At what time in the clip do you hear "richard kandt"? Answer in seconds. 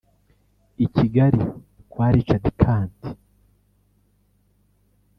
2.15-2.99